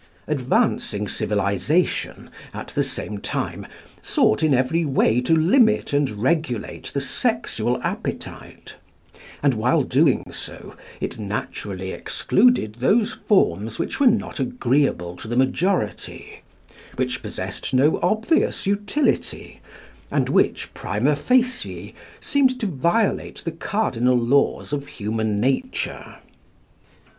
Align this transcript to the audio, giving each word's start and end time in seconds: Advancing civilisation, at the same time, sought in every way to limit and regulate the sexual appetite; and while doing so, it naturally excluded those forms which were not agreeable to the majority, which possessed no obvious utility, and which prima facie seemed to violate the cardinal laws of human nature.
Advancing 0.25 1.07
civilisation, 1.07 2.31
at 2.55 2.69
the 2.69 2.81
same 2.81 3.19
time, 3.19 3.67
sought 4.01 4.41
in 4.41 4.51
every 4.51 4.83
way 4.83 5.21
to 5.21 5.35
limit 5.35 5.93
and 5.93 6.09
regulate 6.09 6.85
the 6.85 6.99
sexual 6.99 7.79
appetite; 7.83 8.77
and 9.43 9.53
while 9.53 9.83
doing 9.83 10.25
so, 10.33 10.75
it 10.99 11.19
naturally 11.19 11.91
excluded 11.91 12.73
those 12.79 13.11
forms 13.11 13.77
which 13.77 13.99
were 13.99 14.07
not 14.07 14.39
agreeable 14.39 15.15
to 15.15 15.27
the 15.27 15.37
majority, 15.37 16.41
which 16.95 17.21
possessed 17.21 17.71
no 17.71 17.99
obvious 18.01 18.65
utility, 18.65 19.61
and 20.09 20.29
which 20.29 20.73
prima 20.73 21.15
facie 21.15 21.93
seemed 22.19 22.59
to 22.59 22.65
violate 22.65 23.43
the 23.45 23.51
cardinal 23.51 24.17
laws 24.17 24.73
of 24.73 24.87
human 24.87 25.39
nature. 25.39 26.15